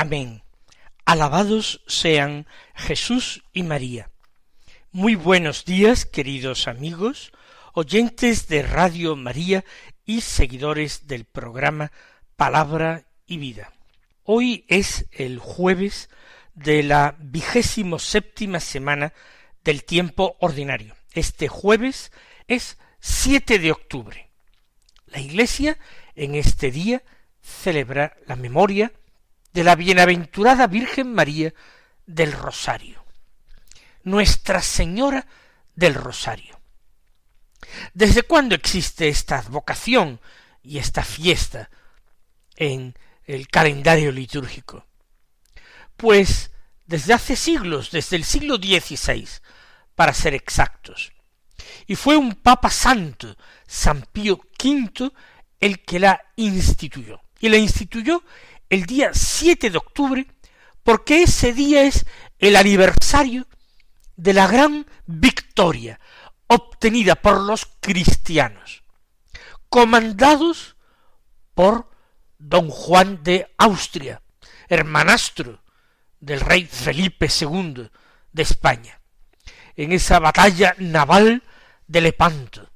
Amén. 0.00 0.44
Alabados 1.06 1.82
sean 1.88 2.46
Jesús 2.76 3.42
y 3.52 3.64
María. 3.64 4.12
Muy 4.92 5.16
buenos 5.16 5.64
días, 5.64 6.06
queridos 6.06 6.68
amigos, 6.68 7.32
oyentes 7.72 8.46
de 8.46 8.62
Radio 8.62 9.16
María 9.16 9.64
y 10.04 10.20
seguidores 10.20 11.08
del 11.08 11.24
programa 11.24 11.90
Palabra 12.36 13.08
y 13.26 13.38
Vida. 13.38 13.72
Hoy 14.22 14.64
es 14.68 15.06
el 15.10 15.40
jueves 15.40 16.10
de 16.54 16.84
la 16.84 17.16
vigésimo 17.18 17.98
séptima 17.98 18.60
semana 18.60 19.12
del 19.64 19.82
tiempo 19.82 20.36
ordinario. 20.38 20.94
Este 21.12 21.48
jueves 21.48 22.12
es 22.46 22.78
7 23.00 23.58
de 23.58 23.72
octubre. 23.72 24.30
La 25.06 25.18
Iglesia 25.18 25.76
en 26.14 26.36
este 26.36 26.70
día 26.70 27.02
celebra 27.42 28.16
la 28.28 28.36
memoria 28.36 28.92
de 29.58 29.64
la 29.64 29.74
bienaventurada 29.74 30.68
Virgen 30.68 31.12
María 31.12 31.52
del 32.06 32.30
Rosario, 32.30 33.04
Nuestra 34.04 34.62
Señora 34.62 35.26
del 35.74 35.94
Rosario. 35.94 36.60
¿Desde 37.92 38.22
cuándo 38.22 38.54
existe 38.54 39.08
esta 39.08 39.38
advocación 39.38 40.20
y 40.62 40.78
esta 40.78 41.02
fiesta 41.02 41.70
en 42.54 42.94
el 43.24 43.48
calendario 43.48 44.12
litúrgico? 44.12 44.86
Pues 45.96 46.52
desde 46.86 47.14
hace 47.14 47.34
siglos, 47.34 47.90
desde 47.90 48.14
el 48.14 48.22
siglo 48.22 48.58
XVI, 48.58 49.28
para 49.96 50.14
ser 50.14 50.34
exactos. 50.34 51.10
Y 51.88 51.96
fue 51.96 52.16
un 52.16 52.36
Papa 52.36 52.70
Santo, 52.70 53.36
San 53.66 54.02
Pío 54.12 54.38
V, 54.62 55.10
el 55.58 55.82
que 55.82 55.98
la 55.98 56.22
instituyó. 56.36 57.20
Y 57.40 57.48
la 57.48 57.56
instituyó 57.56 58.22
el 58.70 58.84
día 58.86 59.10
7 59.12 59.70
de 59.70 59.78
octubre, 59.78 60.26
porque 60.82 61.22
ese 61.22 61.52
día 61.52 61.82
es 61.82 62.06
el 62.38 62.56
aniversario 62.56 63.46
de 64.16 64.32
la 64.34 64.46
gran 64.46 64.86
victoria 65.06 66.00
obtenida 66.46 67.14
por 67.14 67.40
los 67.40 67.66
cristianos, 67.80 68.82
comandados 69.68 70.76
por 71.54 71.90
don 72.38 72.70
Juan 72.70 73.22
de 73.22 73.52
Austria, 73.58 74.22
hermanastro 74.68 75.62
del 76.20 76.40
rey 76.40 76.64
Felipe 76.64 77.28
II 77.28 77.90
de 78.32 78.42
España, 78.42 79.00
en 79.76 79.92
esa 79.92 80.18
batalla 80.18 80.74
naval 80.78 81.42
de 81.86 82.00
Lepanto, 82.00 82.70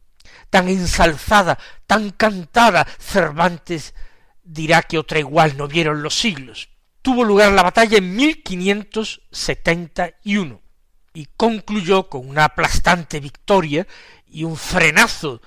tan 0.51 0.69
ensalzada, 0.69 1.59
tan 1.87 2.11
cantada, 2.11 2.87
Cervantes 2.99 3.95
dirá 4.43 4.83
que 4.83 4.99
otra 4.99 5.19
igual 5.19 5.57
no 5.57 5.67
vieron 5.69 6.03
los 6.03 6.19
siglos. 6.19 6.69
Tuvo 7.03 7.25
lugar 7.25 7.53
la 7.53 7.63
batalla 7.63 7.99
en 7.99 8.15
1571 8.15 10.61
y 11.15 11.27
concluyó 11.37 12.09
con 12.09 12.29
una 12.29 12.45
aplastante 12.45 13.21
victoria 13.21 13.87
y 14.27 14.45
un 14.45 14.57
frenazo 14.57 15.43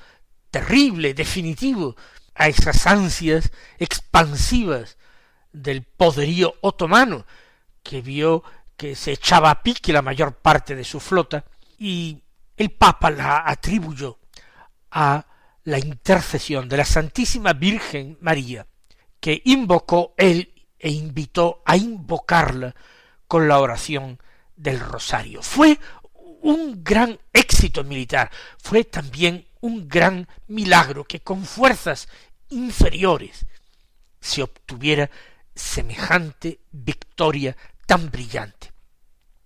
terrible, 0.52 1.14
definitivo, 1.14 1.96
a 2.36 2.48
esas 2.48 2.86
ansias 2.86 3.52
expansivas 3.80 4.98
del 5.52 5.84
poderío 5.84 6.56
otomano, 6.62 7.26
que 7.82 8.02
vio 8.02 8.44
que 8.76 8.96
se 8.96 9.14
echaba 9.14 9.50
a 9.50 9.64
pique 9.64 9.94
la 9.94 10.02
mayor 10.02 10.36
parte 10.36 10.76
de 10.76 10.84
su 10.84 11.00
flota, 11.00 11.46
y 11.78 12.22
el 12.58 12.72
Papa 12.72 13.10
la 13.10 13.44
atribuyó 13.46 14.20
a 14.92 15.26
la 15.64 15.80
intercesión 15.80 16.70
de 16.70 16.78
la 16.78 16.86
Santísima 16.86 17.54
Virgen 17.54 18.18
María, 18.22 18.68
que 19.26 19.42
invocó 19.46 20.14
él 20.18 20.54
e 20.78 20.92
invitó 20.92 21.64
a 21.66 21.76
invocarla 21.78 22.76
con 23.28 23.48
la 23.48 23.60
oración 23.60 24.22
del 24.56 24.80
rosario. 24.80 25.42
Fue 25.42 25.80
un 26.44 26.84
gran 26.84 27.20
éxito 27.34 27.84
militar, 27.84 28.30
fue 28.60 28.84
también 28.84 29.48
un 29.62 29.88
gran 29.88 30.28
milagro 30.46 31.06
que 31.06 31.22
con 31.22 31.44
fuerzas 31.44 32.08
inferiores 32.50 33.48
se 34.20 34.44
obtuviera 34.44 35.10
semejante 35.56 36.60
victoria 36.72 37.58
tan 37.88 38.12
brillante. 38.12 38.74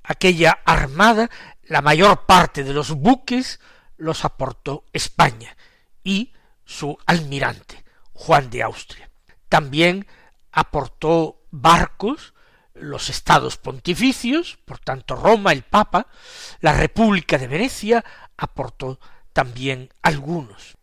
Aquella 0.03 0.59
armada, 0.65 1.29
la 1.63 1.81
mayor 1.81 2.25
parte 2.25 2.65
de 2.65 2.73
los 2.73 2.91
buques 2.91 3.61
los 3.95 4.25
aportó 4.25 4.83
España 4.91 5.55
y 6.03 6.33
su 6.65 6.97
almirante, 7.05 7.85
Juan 8.11 8.49
de 8.49 8.61
Austria. 8.61 9.08
También 9.49 10.07
aportó 10.51 11.41
barcos 11.51 12.33
los 12.73 13.09
estados 13.09 13.57
pontificios, 13.57 14.57
por 14.65 14.79
tanto 14.79 15.15
Roma, 15.15 15.51
el 15.51 15.63
Papa, 15.63 16.07
la 16.61 16.73
República 16.73 17.37
de 17.37 17.47
Venecia 17.47 18.05
aportó 18.37 18.99
también 19.33 19.89
algunos. 20.01 20.77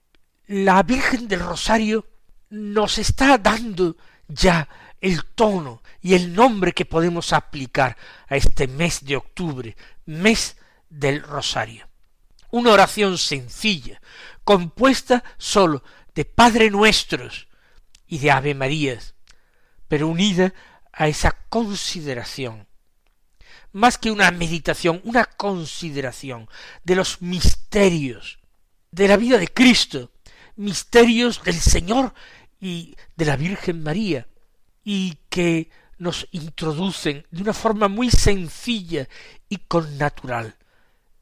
La 0.46 0.82
Virgen 0.82 1.26
del 1.28 1.40
Rosario 1.40 2.06
nos 2.50 2.98
está 2.98 3.38
dando 3.38 3.96
ya 4.28 4.68
el 5.00 5.24
tono 5.24 5.82
y 6.00 6.14
el 6.14 6.34
nombre 6.34 6.72
que 6.72 6.84
podemos 6.84 7.32
aplicar 7.32 7.96
a 8.28 8.36
este 8.36 8.66
mes 8.66 9.04
de 9.04 9.16
octubre, 9.16 9.76
mes 10.04 10.56
del 10.88 11.22
Rosario. 11.22 11.88
Una 12.50 12.72
oración 12.72 13.18
sencilla, 13.18 14.00
compuesta 14.44 15.24
sólo 15.36 15.82
de 16.14 16.24
Padre 16.24 16.70
Nuestros, 16.70 17.45
y 18.06 18.18
de 18.18 18.30
Ave 18.30 18.54
Marías, 18.54 19.14
pero 19.88 20.08
unida 20.08 20.52
a 20.92 21.08
esa 21.08 21.32
consideración, 21.48 22.66
más 23.72 23.98
que 23.98 24.10
una 24.10 24.30
meditación, 24.30 25.00
una 25.04 25.24
consideración 25.24 26.48
de 26.84 26.96
los 26.96 27.20
misterios 27.22 28.38
de 28.96 29.08
la 29.08 29.18
vida 29.18 29.36
de 29.36 29.48
Cristo, 29.48 30.10
misterios 30.56 31.42
del 31.44 31.60
Señor 31.60 32.14
y 32.58 32.96
de 33.14 33.24
la 33.26 33.36
Virgen 33.36 33.82
María, 33.82 34.26
y 34.82 35.18
que 35.28 35.70
nos 35.98 36.26
introducen 36.30 37.26
de 37.30 37.42
una 37.42 37.52
forma 37.52 37.88
muy 37.88 38.10
sencilla 38.10 39.06
y 39.48 39.58
connatural 39.58 40.56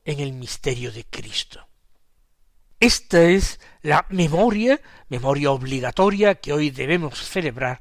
en 0.04 0.20
el 0.20 0.32
misterio 0.32 0.92
de 0.92 1.04
Cristo. 1.04 1.66
Esta 2.80 3.22
es 3.22 3.60
la 3.82 4.06
memoria, 4.10 4.80
memoria 5.08 5.50
obligatoria 5.50 6.34
que 6.34 6.52
hoy 6.52 6.70
debemos 6.70 7.18
celebrar 7.18 7.80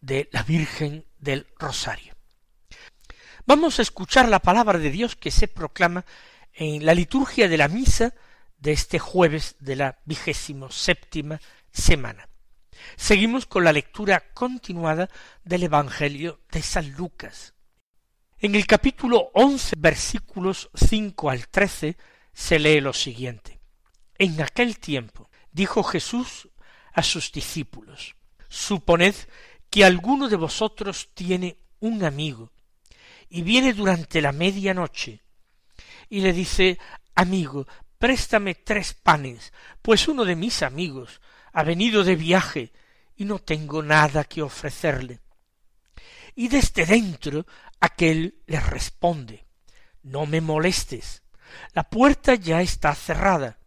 de 0.00 0.28
la 0.32 0.42
Virgen 0.42 1.06
del 1.18 1.46
Rosario. 1.58 2.14
Vamos 3.46 3.78
a 3.78 3.82
escuchar 3.82 4.28
la 4.28 4.40
palabra 4.40 4.78
de 4.78 4.90
Dios 4.90 5.16
que 5.16 5.30
se 5.30 5.48
proclama 5.48 6.04
en 6.52 6.84
la 6.84 6.94
liturgia 6.94 7.48
de 7.48 7.56
la 7.56 7.68
misa 7.68 8.14
de 8.58 8.72
este 8.72 8.98
jueves 8.98 9.56
de 9.58 9.76
la 9.76 9.98
vigésimo 10.04 10.70
séptima 10.70 11.40
semana. 11.72 12.28
Seguimos 12.96 13.46
con 13.46 13.64
la 13.64 13.72
lectura 13.72 14.32
continuada 14.34 15.08
del 15.44 15.64
Evangelio 15.64 16.40
de 16.50 16.62
San 16.62 16.92
Lucas. 16.92 17.54
En 18.38 18.54
el 18.54 18.66
capítulo 18.66 19.30
once 19.34 19.74
versículos 19.78 20.68
cinco 20.74 21.30
al 21.30 21.48
trece 21.48 21.96
se 22.32 22.58
lee 22.58 22.80
lo 22.80 22.92
siguiente. 22.92 23.61
En 24.18 24.40
aquel 24.40 24.78
tiempo 24.78 25.30
dijo 25.50 25.82
Jesús 25.82 26.48
a 26.92 27.02
sus 27.02 27.32
discípulos, 27.32 28.16
Suponed 28.48 29.14
que 29.70 29.84
alguno 29.84 30.28
de 30.28 30.36
vosotros 30.36 31.10
tiene 31.14 31.58
un 31.80 32.04
amigo, 32.04 32.52
y 33.28 33.42
viene 33.42 33.72
durante 33.72 34.20
la 34.20 34.32
media 34.32 34.74
noche, 34.74 35.22
y 36.10 36.20
le 36.20 36.32
dice, 36.32 36.78
Amigo, 37.14 37.66
préstame 37.98 38.54
tres 38.54 38.92
panes, 38.92 39.52
pues 39.80 40.08
uno 40.08 40.24
de 40.24 40.36
mis 40.36 40.62
amigos 40.62 41.20
ha 41.52 41.62
venido 41.62 42.04
de 42.04 42.16
viaje, 42.16 42.72
y 43.16 43.24
no 43.24 43.38
tengo 43.38 43.82
nada 43.82 44.24
que 44.24 44.42
ofrecerle. 44.42 45.20
Y 46.34 46.48
desde 46.48 46.84
dentro 46.84 47.46
aquel 47.80 48.42
le 48.46 48.60
responde, 48.60 49.46
No 50.02 50.26
me 50.26 50.40
molestes, 50.40 51.22
la 51.72 51.88
puerta 51.88 52.34
ya 52.34 52.60
está 52.60 52.94
cerrada, 52.94 53.58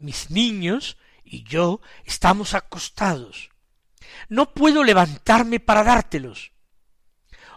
mis 0.00 0.30
niños 0.30 0.96
y 1.24 1.44
yo 1.44 1.80
estamos 2.04 2.54
acostados. 2.54 3.50
No 4.28 4.52
puedo 4.52 4.82
levantarme 4.84 5.60
para 5.60 5.84
dártelos. 5.84 6.52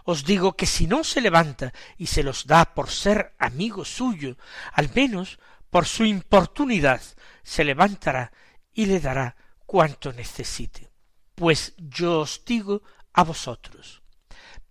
Os 0.04 0.24
digo 0.24 0.56
que 0.56 0.66
si 0.66 0.86
no 0.86 1.02
se 1.02 1.20
levanta 1.20 1.72
y 1.96 2.06
se 2.06 2.22
los 2.22 2.46
da 2.46 2.74
por 2.74 2.90
ser 2.90 3.34
amigo 3.38 3.84
suyo, 3.84 4.36
al 4.72 4.90
menos 4.94 5.38
por 5.70 5.86
su 5.86 6.04
importunidad 6.04 7.00
se 7.42 7.64
levantará 7.64 8.32
y 8.72 8.86
le 8.86 9.00
dará 9.00 9.36
cuanto 9.64 10.12
necesite. 10.12 10.90
Pues 11.34 11.74
yo 11.78 12.20
os 12.20 12.44
digo 12.44 12.82
a 13.12 13.24
vosotros, 13.24 14.02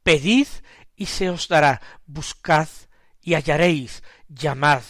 pedid 0.04 0.48
y 0.96 1.08
se 1.08 1.30
os 1.30 1.48
dará, 1.48 1.81
buscad 2.06 2.68
y 3.22 3.34
hallaréis, 3.34 4.04
llamad 4.28 4.84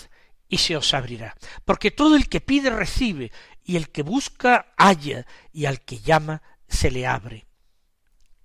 y 0.53 0.59
se 0.59 0.77
os 0.77 0.93
abrirá. 0.93 1.35
Porque 1.65 1.89
todo 1.89 2.15
el 2.15 2.29
que 2.29 2.39
pide 2.39 2.69
recibe, 2.69 3.31
y 3.63 3.75
el 3.75 3.89
que 3.89 4.03
busca 4.03 4.71
halla, 4.77 5.25
y 5.51 5.65
al 5.65 5.81
que 5.81 5.99
llama 5.99 6.43
se 6.67 6.91
le 6.91 7.07
abre. 7.07 7.47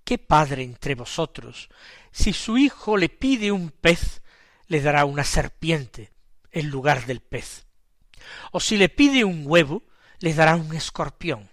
¿Qué 0.03 0.17
padre 0.17 0.63
entre 0.63 0.95
vosotros, 0.95 1.69
si 2.11 2.33
su 2.33 2.57
hijo 2.57 2.97
le 2.97 3.09
pide 3.09 3.51
un 3.51 3.69
pez, 3.69 4.23
le 4.65 4.81
dará 4.81 5.05
una 5.05 5.23
serpiente 5.23 6.11
en 6.51 6.71
lugar 6.71 7.05
del 7.05 7.21
pez? 7.21 7.67
O 8.51 8.59
si 8.59 8.75
le 8.75 8.89
pide 8.89 9.23
un 9.23 9.43
huevo, 9.45 9.83
le 10.17 10.33
dará 10.33 10.55
un 10.55 10.73
escorpión. 10.73 11.47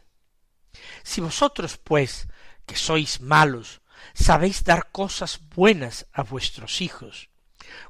Si 1.02 1.20
vosotros, 1.20 1.76
pues, 1.76 2.28
que 2.64 2.76
sois 2.76 3.20
malos, 3.20 3.82
sabéis 4.14 4.64
dar 4.64 4.90
cosas 4.90 5.38
buenas 5.54 6.06
a 6.14 6.22
vuestros 6.22 6.80
hijos, 6.80 7.28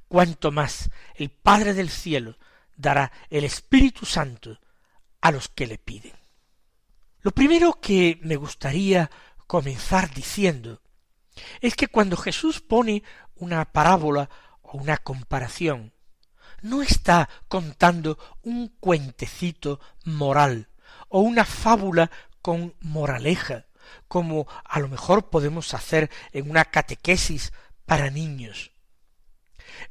cuanto 0.08 0.50
más 0.50 0.90
el 1.14 1.30
Padre 1.30 1.72
del 1.72 1.90
cielo 1.90 2.36
dará 2.76 3.12
el 3.30 3.44
Espíritu 3.44 4.06
Santo 4.06 4.58
a 5.20 5.30
los 5.30 5.48
que 5.48 5.66
le 5.66 5.78
piden. 5.78 6.12
Lo 7.20 7.32
primero 7.32 7.80
que 7.80 8.20
me 8.22 8.36
gustaría 8.36 9.10
comenzar 9.46 10.12
diciendo 10.14 10.82
es 11.60 11.74
que 11.74 11.88
cuando 11.88 12.16
Jesús 12.16 12.60
pone 12.60 13.02
una 13.34 13.64
parábola 13.72 14.30
o 14.62 14.78
una 14.78 14.96
comparación, 14.98 15.92
no 16.62 16.82
está 16.82 17.28
contando 17.48 18.18
un 18.42 18.68
cuentecito 18.80 19.80
moral 20.04 20.68
o 21.08 21.20
una 21.20 21.44
fábula 21.44 22.10
con 22.42 22.74
moraleja, 22.80 23.66
como 24.08 24.46
a 24.64 24.78
lo 24.80 24.88
mejor 24.88 25.30
podemos 25.30 25.74
hacer 25.74 26.10
en 26.32 26.50
una 26.50 26.64
catequesis 26.64 27.52
para 27.84 28.10
niños. 28.10 28.72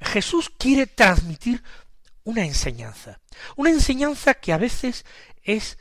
Jesús 0.02 0.50
quiere 0.50 0.88
transmitir 0.88 1.64
una 2.26 2.44
enseñanza, 2.44 3.22
una 3.56 3.70
enseñanza 3.70 4.34
que 4.34 4.52
a 4.52 4.58
veces 4.58 5.06
es 5.44 5.78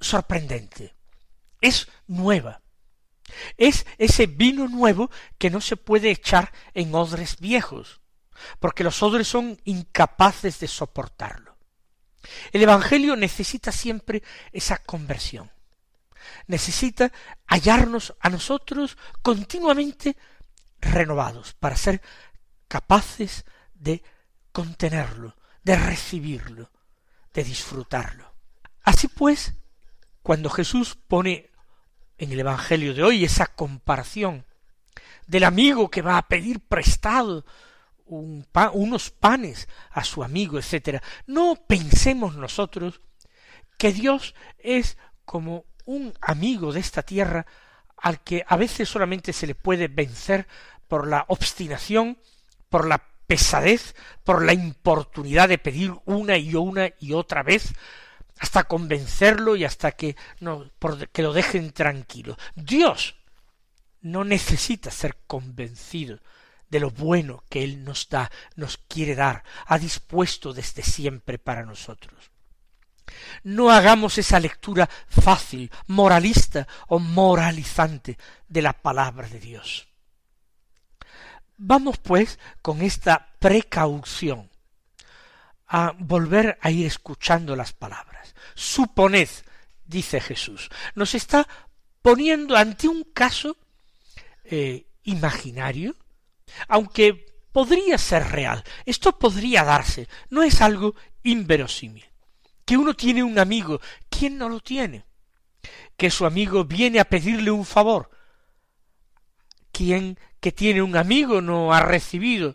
sorprendente, 0.00 0.94
es 1.60 1.88
nueva, 2.06 2.62
es 3.56 3.86
ese 3.98 4.26
vino 4.26 4.66
nuevo 4.66 5.10
que 5.38 5.50
no 5.50 5.60
se 5.60 5.76
puede 5.76 6.10
echar 6.10 6.52
en 6.72 6.94
odres 6.94 7.38
viejos, 7.38 8.00
porque 8.58 8.82
los 8.82 9.02
odres 9.02 9.28
son 9.28 9.60
incapaces 9.64 10.58
de 10.58 10.68
soportarlo. 10.68 11.56
El 12.52 12.62
Evangelio 12.62 13.14
necesita 13.14 13.70
siempre 13.70 14.22
esa 14.52 14.78
conversión, 14.78 15.52
necesita 16.46 17.12
hallarnos 17.46 18.14
a 18.20 18.30
nosotros 18.30 18.96
continuamente 19.20 20.16
renovados 20.80 21.52
para 21.52 21.76
ser 21.76 22.00
capaces 22.68 23.44
de 23.74 24.02
contenerlo, 24.50 25.36
de 25.64 25.76
recibirlo, 25.76 26.70
de 27.32 27.42
disfrutarlo. 27.42 28.32
Así 28.82 29.08
pues, 29.08 29.54
cuando 30.22 30.50
Jesús 30.50 30.94
pone 30.94 31.50
en 32.18 32.32
el 32.32 32.40
Evangelio 32.40 32.94
de 32.94 33.02
hoy 33.02 33.24
esa 33.24 33.46
comparación 33.46 34.44
del 35.26 35.44
amigo 35.44 35.90
que 35.90 36.02
va 36.02 36.18
a 36.18 36.28
pedir 36.28 36.60
prestado 36.60 37.44
unos 38.06 39.10
panes 39.10 39.66
a 39.90 40.04
su 40.04 40.22
amigo, 40.22 40.58
etcétera, 40.58 41.02
no 41.26 41.56
pensemos 41.66 42.36
nosotros 42.36 43.00
que 43.78 43.92
Dios 43.92 44.34
es 44.58 44.98
como 45.24 45.64
un 45.86 46.12
amigo 46.20 46.72
de 46.72 46.80
esta 46.80 47.02
tierra 47.02 47.46
al 47.96 48.22
que 48.22 48.44
a 48.46 48.56
veces 48.56 48.88
solamente 48.88 49.32
se 49.32 49.46
le 49.46 49.54
puede 49.54 49.88
vencer 49.88 50.46
por 50.86 51.08
la 51.08 51.24
obstinación, 51.28 52.18
por 52.68 52.86
la 52.86 53.13
pesadez, 53.26 53.94
por 54.22 54.44
la 54.44 54.52
importunidad 54.52 55.48
de 55.48 55.58
pedir 55.58 55.92
una 56.04 56.36
y 56.36 56.54
una 56.54 56.90
y 56.98 57.12
otra 57.12 57.42
vez, 57.42 57.74
hasta 58.38 58.64
convencerlo 58.64 59.56
y 59.56 59.64
hasta 59.64 59.92
que 59.92 60.16
no, 60.40 60.70
por 60.78 61.08
que 61.08 61.22
lo 61.22 61.32
dejen 61.32 61.72
tranquilo. 61.72 62.36
Dios 62.54 63.16
no 64.00 64.24
necesita 64.24 64.90
ser 64.90 65.16
convencido 65.26 66.20
de 66.68 66.80
lo 66.80 66.90
bueno 66.90 67.44
que 67.48 67.62
Él 67.62 67.84
nos 67.84 68.08
da, 68.08 68.30
nos 68.56 68.76
quiere 68.76 69.14
dar, 69.14 69.44
ha 69.66 69.78
dispuesto 69.78 70.52
desde 70.52 70.82
siempre 70.82 71.38
para 71.38 71.64
nosotros. 71.64 72.30
No 73.42 73.70
hagamos 73.70 74.18
esa 74.18 74.40
lectura 74.40 74.88
fácil, 75.08 75.70
moralista 75.86 76.66
o 76.88 76.98
moralizante 76.98 78.18
de 78.48 78.62
la 78.62 78.72
palabra 78.72 79.28
de 79.28 79.38
Dios. 79.38 79.93
Vamos 81.56 81.98
pues 81.98 82.38
con 82.62 82.82
esta 82.82 83.34
precaución 83.38 84.50
a 85.68 85.92
volver 85.98 86.58
a 86.60 86.70
ir 86.70 86.86
escuchando 86.86 87.56
las 87.56 87.72
palabras. 87.72 88.34
Suponed, 88.54 89.28
dice 89.84 90.20
Jesús, 90.20 90.68
nos 90.94 91.14
está 91.14 91.46
poniendo 92.02 92.56
ante 92.56 92.88
un 92.88 93.04
caso 93.04 93.56
eh, 94.44 94.86
imaginario, 95.04 95.96
aunque 96.68 97.34
podría 97.50 97.98
ser 97.98 98.30
real, 98.30 98.64
esto 98.84 99.18
podría 99.18 99.64
darse, 99.64 100.08
no 100.30 100.42
es 100.42 100.60
algo 100.60 100.94
inverosímil. 101.22 102.04
Que 102.64 102.76
uno 102.76 102.94
tiene 102.94 103.22
un 103.22 103.38
amigo, 103.38 103.80
¿quién 104.08 104.38
no 104.38 104.48
lo 104.48 104.60
tiene? 104.60 105.04
Que 105.96 106.10
su 106.10 106.26
amigo 106.26 106.64
viene 106.64 106.98
a 107.00 107.04
pedirle 107.04 107.50
un 107.50 107.64
favor. 107.64 108.10
¿Quién 109.70 110.18
que 110.44 110.52
tiene 110.52 110.82
un 110.82 110.94
amigo 110.94 111.40
no 111.40 111.72
ha 111.72 111.80
recibido 111.80 112.54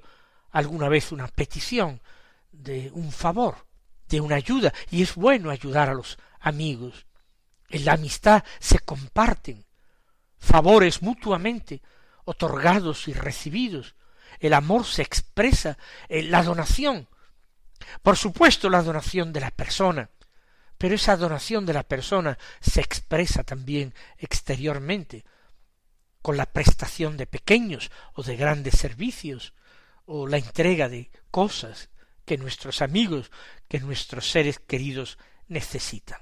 alguna 0.52 0.88
vez 0.90 1.12
una 1.12 1.28
petición 1.28 2.04
de 2.52 2.92
un 2.94 3.12
favor, 3.12 3.66
de 4.08 4.22
una 4.22 4.36
ayuda, 4.36 4.72
y 4.92 5.02
es 5.02 5.16
bueno 5.16 5.50
ayudar 5.50 5.90
a 5.90 5.96
los 5.96 6.20
amigos. 6.40 7.08
En 7.68 7.86
la 7.86 7.94
amistad 7.94 8.44
se 8.60 8.78
comparten 8.78 9.66
favores 10.38 11.02
mutuamente, 11.02 11.82
otorgados 12.26 13.08
y 13.08 13.14
recibidos. 13.14 13.96
El 14.40 14.54
amor 14.54 14.86
se 14.86 15.02
expresa 15.02 15.80
en 16.10 16.30
la 16.30 16.44
donación. 16.44 17.08
Por 18.04 18.18
supuesto, 18.18 18.70
la 18.70 18.84
donación 18.84 19.34
de 19.34 19.40
la 19.40 19.50
persona, 19.50 20.12
pero 20.78 20.94
esa 20.94 21.18
donación 21.18 21.66
de 21.66 21.74
la 21.74 21.82
persona 21.82 22.38
se 22.60 22.82
expresa 22.82 23.44
también 23.44 23.96
exteriormente, 24.20 25.26
con 26.22 26.38
la 26.38 26.46
prestación 26.46 27.18
de 27.18 27.28
pequeños 27.28 27.92
o 28.14 28.24
de 28.24 28.36
grandes 28.36 28.76
servicios, 28.76 29.54
o 30.06 30.28
la 30.28 30.38
entrega 30.38 30.90
de 30.90 31.12
cosas 31.32 31.90
que 32.26 32.38
nuestros 32.38 32.82
amigos, 32.82 33.32
que 33.68 33.80
nuestros 33.80 34.30
seres 34.30 34.60
queridos 34.60 35.18
necesitan. 35.48 36.20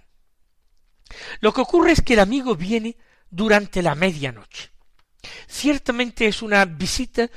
Lo 1.39 1.53
que 1.53 1.61
ocurre 1.61 1.93
es 1.93 2.01
que 2.01 2.13
el 2.13 2.19
amigo 2.19 2.55
viene 2.55 2.97
durante 3.29 3.81
la 3.81 3.95
medianoche. 3.95 4.71
Ciertamente 5.47 6.27
es 6.27 6.41
una 6.41 6.65
visita 6.65 7.29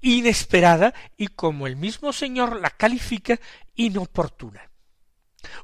inesperada 0.00 0.94
y 1.16 1.28
como 1.28 1.66
el 1.66 1.76
mismo 1.76 2.12
Señor 2.12 2.60
la 2.60 2.70
califica 2.70 3.40
inoportuna. 3.74 4.70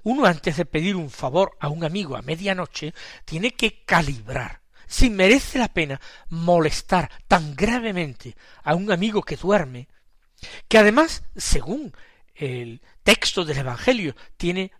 Uno 0.02 0.26
antes 0.26 0.56
de 0.56 0.66
pedir 0.66 0.96
un 0.96 1.10
favor 1.10 1.56
a 1.60 1.68
un 1.68 1.84
amigo 1.84 2.16
a 2.16 2.22
medianoche 2.22 2.94
tiene 3.24 3.52
que 3.52 3.84
calibrar 3.84 4.62
si 4.90 5.08
merece 5.08 5.60
la 5.60 5.68
pena 5.68 6.00
molestar 6.30 7.08
tan 7.28 7.54
gravemente 7.54 8.36
a 8.64 8.74
un 8.74 8.90
amigo 8.90 9.22
que 9.22 9.36
duerme, 9.36 9.88
que 10.66 10.78
además, 10.78 11.22
según 11.36 11.94
el 12.34 12.82
texto 13.04 13.44
del 13.44 13.58
Evangelio, 13.58 14.16
tiene 14.36 14.72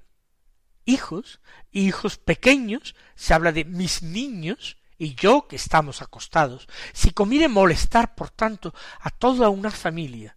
hijos, 0.85 1.40
hijos 1.71 2.19
pequeños, 2.19 2.97
se 3.14 3.35
habla 3.35 3.52
de 3.52 3.64
mis 3.64 4.02
niños, 4.02 4.79
y 4.99 5.14
yo 5.14 5.47
que 5.47 5.55
estamos 5.55 6.02
acostados, 6.02 6.67
si 6.93 7.12
conviene 7.12 7.47
molestar, 7.47 8.17
por 8.17 8.31
tanto, 8.31 8.75
a 8.99 9.11
toda 9.11 9.49
una 9.49 9.71
familia, 9.71 10.37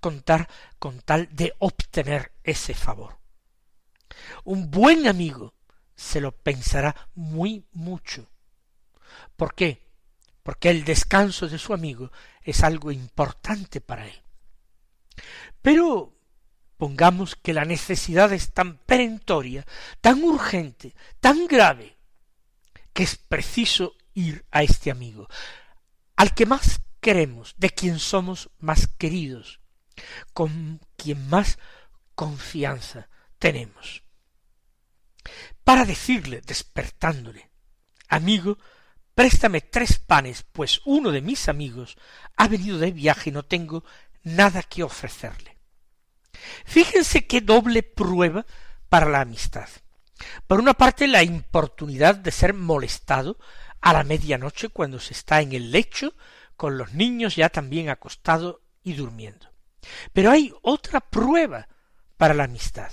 contar 0.00 0.48
con 0.78 1.02
tal 1.02 1.28
de 1.30 1.52
obtener 1.58 2.32
ese 2.42 2.72
favor. 2.72 3.18
Un 4.44 4.70
buen 4.70 5.06
amigo 5.06 5.52
se 5.94 6.22
lo 6.22 6.32
pensará 6.32 7.08
muy 7.14 7.66
mucho. 7.72 8.30
¿Por 9.44 9.54
qué? 9.54 9.86
Porque 10.42 10.70
el 10.70 10.84
descanso 10.84 11.48
de 11.48 11.58
su 11.58 11.74
amigo 11.74 12.10
es 12.40 12.62
algo 12.62 12.90
importante 12.90 13.82
para 13.82 14.06
él. 14.06 14.22
Pero 15.60 16.16
pongamos 16.78 17.36
que 17.36 17.52
la 17.52 17.66
necesidad 17.66 18.32
es 18.32 18.54
tan 18.54 18.78
perentoria, 18.78 19.66
tan 20.00 20.24
urgente, 20.24 20.94
tan 21.20 21.46
grave, 21.46 21.98
que 22.94 23.02
es 23.02 23.16
preciso 23.16 23.96
ir 24.14 24.46
a 24.50 24.62
este 24.62 24.90
amigo, 24.90 25.28
al 26.16 26.34
que 26.34 26.46
más 26.46 26.80
queremos, 27.02 27.52
de 27.58 27.68
quien 27.68 27.98
somos 27.98 28.48
más 28.60 28.86
queridos, 28.86 29.60
con 30.32 30.80
quien 30.96 31.28
más 31.28 31.58
confianza 32.14 33.10
tenemos. 33.38 34.04
Para 35.64 35.84
decirle, 35.84 36.40
despertándole, 36.40 37.50
amigo, 38.08 38.56
préstame 39.14 39.60
tres 39.60 39.98
panes, 39.98 40.44
pues 40.52 40.80
uno 40.84 41.10
de 41.10 41.20
mis 41.20 41.48
amigos 41.48 41.96
ha 42.36 42.48
venido 42.48 42.78
de 42.78 42.90
viaje 42.90 43.30
y 43.30 43.32
no 43.32 43.44
tengo 43.44 43.84
nada 44.22 44.62
que 44.62 44.82
ofrecerle. 44.82 45.56
Fíjense 46.64 47.26
qué 47.26 47.40
doble 47.40 47.82
prueba 47.82 48.44
para 48.88 49.08
la 49.08 49.20
amistad. 49.20 49.68
Por 50.46 50.60
una 50.60 50.74
parte, 50.74 51.06
la 51.08 51.22
importunidad 51.22 52.14
de 52.16 52.30
ser 52.30 52.54
molestado 52.54 53.38
a 53.80 53.92
la 53.92 54.04
medianoche 54.04 54.68
cuando 54.68 54.98
se 54.98 55.12
está 55.12 55.40
en 55.40 55.52
el 55.52 55.70
lecho 55.70 56.14
con 56.56 56.78
los 56.78 56.92
niños 56.92 57.36
ya 57.36 57.48
también 57.48 57.88
acostados 57.88 58.56
y 58.82 58.94
durmiendo. 58.94 59.48
Pero 60.12 60.30
hay 60.30 60.52
otra 60.62 61.00
prueba 61.00 61.68
para 62.16 62.34
la 62.34 62.44
amistad. 62.44 62.90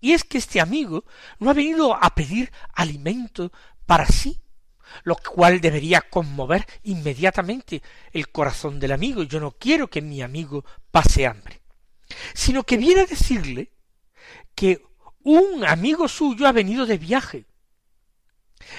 Y 0.00 0.12
es 0.12 0.24
que 0.24 0.38
este 0.38 0.60
amigo 0.60 1.04
no 1.38 1.50
ha 1.50 1.54
venido 1.54 1.94
a 1.94 2.14
pedir 2.14 2.52
alimento 2.74 3.52
para 3.86 4.06
sí, 4.06 4.40
lo 5.04 5.16
cual 5.16 5.60
debería 5.60 6.00
conmover 6.02 6.66
inmediatamente 6.82 7.82
el 8.12 8.30
corazón 8.30 8.80
del 8.80 8.92
amigo. 8.92 9.22
Yo 9.22 9.40
no 9.40 9.52
quiero 9.52 9.88
que 9.88 10.02
mi 10.02 10.22
amigo 10.22 10.64
pase 10.90 11.26
hambre, 11.26 11.60
sino 12.34 12.64
que 12.64 12.76
viene 12.76 13.02
a 13.02 13.06
decirle 13.06 13.70
que 14.54 14.82
un 15.22 15.64
amigo 15.64 16.08
suyo 16.08 16.46
ha 16.46 16.52
venido 16.52 16.86
de 16.86 16.98
viaje. 16.98 17.46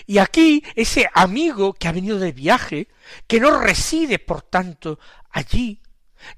Y 0.06 0.20
aquí 0.20 0.64
ese 0.76 1.10
amigo 1.14 1.74
que 1.74 1.88
ha 1.88 1.92
venido 1.92 2.20
de 2.20 2.32
viaje, 2.32 2.88
que 3.28 3.40
no 3.40 3.60
reside 3.60 4.20
por 4.20 4.42
tanto 4.42 5.00
allí, 5.30 5.82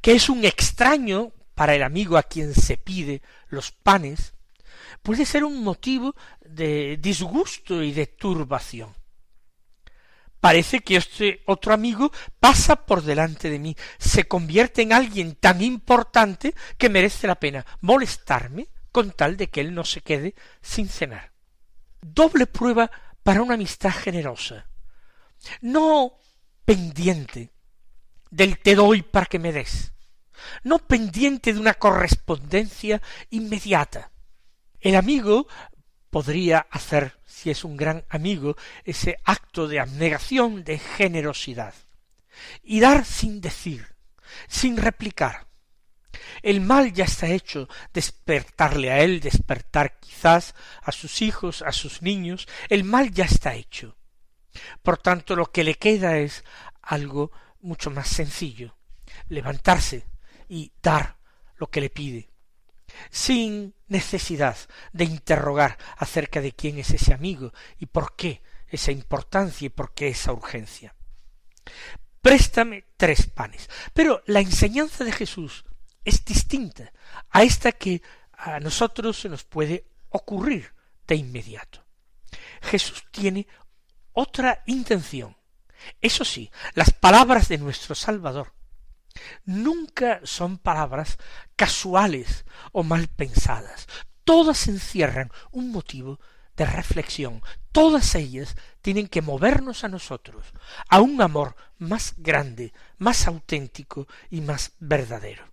que 0.01 0.13
es 0.13 0.29
un 0.29 0.45
extraño 0.45 1.33
para 1.55 1.75
el 1.75 1.83
amigo 1.83 2.17
a 2.17 2.23
quien 2.23 2.53
se 2.53 2.77
pide 2.77 3.21
los 3.49 3.71
panes, 3.71 4.33
puede 5.01 5.25
ser 5.25 5.43
un 5.43 5.63
motivo 5.63 6.15
de 6.41 6.97
disgusto 6.97 7.83
y 7.83 7.91
de 7.91 8.07
turbación. 8.07 8.93
Parece 10.43 10.81
que 10.81 10.97
este 10.97 11.41
otro 11.45 11.73
amigo 11.73 12.11
pasa 12.41 12.75
por 12.85 13.01
delante 13.01 13.49
de 13.49 13.59
mí, 13.59 13.77
se 13.97 14.27
convierte 14.27 14.81
en 14.81 14.91
alguien 14.91 15.35
tan 15.35 15.61
importante 15.61 16.53
que 16.77 16.89
merece 16.89 17.27
la 17.27 17.35
pena 17.35 17.65
molestarme 17.79 18.67
con 18.91 19.11
tal 19.11 19.37
de 19.37 19.47
que 19.47 19.61
él 19.61 19.73
no 19.73 19.85
se 19.85 20.01
quede 20.01 20.35
sin 20.61 20.89
cenar. 20.89 21.31
Doble 22.01 22.45
prueba 22.45 22.91
para 23.23 23.41
una 23.41 23.53
amistad 23.53 23.91
generosa, 23.91 24.67
no 25.61 26.19
pendiente 26.65 27.53
del 28.29 28.59
te 28.59 28.75
doy 28.75 29.01
para 29.01 29.27
que 29.27 29.39
me 29.39 29.53
des, 29.53 29.93
no 30.65 30.79
pendiente 30.79 31.53
de 31.53 31.59
una 31.61 31.75
correspondencia 31.75 33.01
inmediata. 33.29 34.11
El 34.81 34.97
amigo 34.97 35.47
podría 36.13 36.67
hacer, 36.69 37.17
si 37.25 37.49
es 37.49 37.63
un 37.63 37.75
gran 37.75 38.05
amigo, 38.07 38.55
ese 38.83 39.17
acto 39.23 39.67
de 39.67 39.79
abnegación, 39.79 40.63
de 40.63 40.77
generosidad, 40.77 41.73
y 42.61 42.81
dar 42.81 43.03
sin 43.03 43.41
decir, 43.41 43.95
sin 44.47 44.77
replicar. 44.77 45.47
El 46.43 46.61
mal 46.61 46.93
ya 46.93 47.05
está 47.05 47.25
hecho, 47.29 47.67
despertarle 47.95 48.91
a 48.91 48.99
él, 48.99 49.21
despertar 49.21 49.99
quizás 49.99 50.53
a 50.83 50.91
sus 50.91 51.23
hijos, 51.23 51.63
a 51.63 51.71
sus 51.71 52.03
niños, 52.03 52.47
el 52.69 52.83
mal 52.83 53.11
ya 53.11 53.25
está 53.25 53.55
hecho. 53.55 53.97
Por 54.83 54.99
tanto, 54.99 55.35
lo 55.35 55.51
que 55.51 55.63
le 55.63 55.73
queda 55.73 56.19
es 56.19 56.43
algo 56.83 57.31
mucho 57.59 57.89
más 57.89 58.07
sencillo, 58.07 58.77
levantarse 59.29 60.05
y 60.47 60.71
dar 60.79 61.17
lo 61.55 61.71
que 61.71 61.81
le 61.81 61.89
pide, 61.89 62.29
sin 63.09 63.73
necesidad 63.87 64.57
de 64.91 65.05
interrogar 65.05 65.77
acerca 65.97 66.41
de 66.41 66.53
quién 66.53 66.77
es 66.77 66.91
ese 66.91 67.13
amigo 67.13 67.53
y 67.79 67.85
por 67.85 68.15
qué 68.15 68.41
esa 68.67 68.91
importancia 68.91 69.67
y 69.67 69.69
por 69.69 69.93
qué 69.93 70.09
esa 70.09 70.33
urgencia. 70.33 70.95
Préstame 72.21 72.85
tres 72.97 73.27
panes. 73.27 73.69
Pero 73.93 74.23
la 74.25 74.39
enseñanza 74.39 75.03
de 75.03 75.11
Jesús 75.11 75.65
es 76.03 76.23
distinta 76.25 76.91
a 77.29 77.43
esta 77.43 77.71
que 77.71 78.01
a 78.33 78.59
nosotros 78.59 79.19
se 79.19 79.29
nos 79.29 79.43
puede 79.43 79.85
ocurrir 80.09 80.73
de 81.07 81.15
inmediato. 81.15 81.83
Jesús 82.61 83.03
tiene 83.11 83.47
otra 84.13 84.63
intención. 84.65 85.35
Eso 86.01 86.23
sí, 86.23 86.49
las 86.75 86.91
palabras 86.91 87.49
de 87.49 87.57
nuestro 87.57 87.93
Salvador 87.95 88.53
nunca 89.45 90.21
son 90.23 90.57
palabras 90.57 91.17
casuales 91.55 92.45
o 92.71 92.83
mal 92.83 93.07
pensadas. 93.07 93.87
Todas 94.23 94.67
encierran 94.67 95.31
un 95.51 95.71
motivo 95.71 96.19
de 96.55 96.65
reflexión. 96.65 97.41
Todas 97.71 98.15
ellas 98.15 98.55
tienen 98.81 99.07
que 99.07 99.21
movernos 99.21 99.83
a 99.83 99.89
nosotros 99.89 100.53
a 100.89 101.01
un 101.01 101.21
amor 101.21 101.55
más 101.77 102.13
grande, 102.17 102.73
más 102.97 103.27
auténtico 103.27 104.07
y 104.29 104.41
más 104.41 104.73
verdadero. 104.79 105.51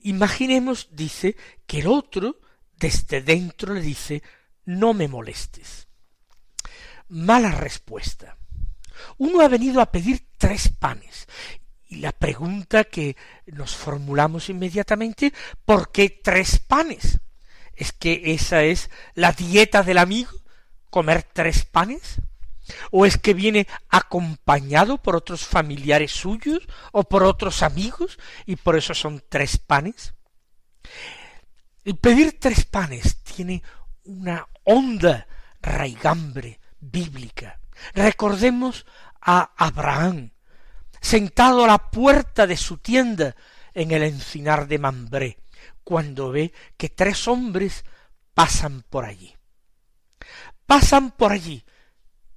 Imaginemos, 0.00 0.88
dice, 0.92 1.36
que 1.66 1.80
el 1.80 1.86
otro 1.86 2.40
desde 2.76 3.22
dentro 3.22 3.72
le 3.72 3.80
dice 3.80 4.22
no 4.66 4.94
me 4.94 5.08
molestes. 5.08 5.88
Mala 7.08 7.50
respuesta. 7.52 8.36
Uno 9.18 9.40
ha 9.40 9.48
venido 9.48 9.80
a 9.80 9.90
pedir 9.90 10.26
tres 10.38 10.68
panes. 10.68 11.26
Y 11.88 11.96
la 11.96 12.12
pregunta 12.12 12.84
que 12.84 13.16
nos 13.46 13.74
formulamos 13.74 14.48
inmediatamente, 14.48 15.32
¿por 15.64 15.92
qué 15.92 16.20
tres 16.22 16.58
panes? 16.58 17.20
¿Es 17.76 17.92
que 17.92 18.22
esa 18.34 18.62
es 18.62 18.90
la 19.14 19.32
dieta 19.32 19.82
del 19.82 19.98
amigo? 19.98 20.30
¿Comer 20.90 21.22
tres 21.22 21.64
panes? 21.64 22.20
¿O 22.90 23.04
es 23.04 23.18
que 23.18 23.34
viene 23.34 23.66
acompañado 23.90 24.98
por 24.98 25.16
otros 25.16 25.44
familiares 25.44 26.12
suyos 26.12 26.66
o 26.92 27.04
por 27.04 27.22
otros 27.22 27.62
amigos 27.62 28.18
y 28.46 28.56
por 28.56 28.76
eso 28.76 28.94
son 28.94 29.22
tres 29.28 29.58
panes? 29.58 30.14
El 31.84 31.96
pedir 31.96 32.38
tres 32.40 32.64
panes 32.64 33.22
tiene 33.22 33.62
una 34.04 34.46
honda 34.64 35.26
raigambre 35.60 36.60
bíblica. 36.80 37.60
Recordemos 37.94 38.86
a 39.20 39.52
Abraham, 39.56 40.30
sentado 41.00 41.64
a 41.64 41.68
la 41.68 41.90
puerta 41.90 42.46
de 42.46 42.56
su 42.56 42.78
tienda 42.78 43.36
en 43.72 43.90
el 43.90 44.02
encinar 44.02 44.68
de 44.68 44.78
Mambré, 44.78 45.38
cuando 45.82 46.30
ve 46.30 46.52
que 46.76 46.88
tres 46.88 47.28
hombres 47.28 47.84
pasan 48.34 48.82
por 48.88 49.04
allí. 49.04 49.34
Pasan 50.66 51.10
por 51.10 51.32
allí 51.32 51.64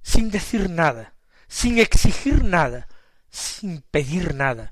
sin 0.08 0.30
decir 0.30 0.70
nada, 0.70 1.14
sin 1.48 1.78
exigir 1.78 2.42
nada, 2.42 2.88
sin 3.28 3.82
pedir 3.82 4.34
nada. 4.34 4.70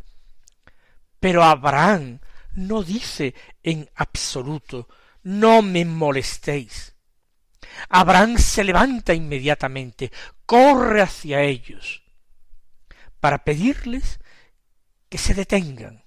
Pero 1.21 1.45
Abraham 1.45 2.21
no 2.55 2.83
dice 2.83 3.35
en 3.63 3.91
absoluto, 3.95 4.89
no 5.23 5.61
me 5.61 5.85
molestéis. 5.85 6.96
Abraham 7.89 8.39
se 8.39 8.65
levanta 8.65 9.15
inmediatamente, 9.15 10.13
corre 10.45 11.03
hacia 11.03 11.43
ellos, 11.43 12.03
para 13.21 13.45
pedirles 13.45 14.21
que 15.09 15.19
se 15.19 15.35
detengan, 15.35 16.05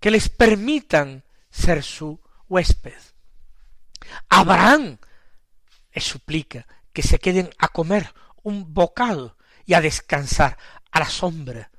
que 0.00 0.10
les 0.10 0.28
permitan 0.28 1.24
ser 1.50 1.82
su 1.82 2.20
huésped. 2.48 2.98
Abraham 4.28 4.98
les 5.92 6.04
suplica 6.04 6.66
que 6.92 7.02
se 7.02 7.18
queden 7.18 7.50
a 7.58 7.68
comer 7.68 8.12
un 8.42 8.74
bocado 8.74 9.36
y 9.64 9.74
a 9.74 9.80
descansar 9.80 10.58
a 10.90 10.98
la 10.98 11.08
sombra 11.08 11.70